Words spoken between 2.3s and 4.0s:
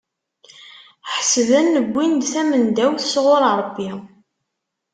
tamendawt sɣur Rebbi.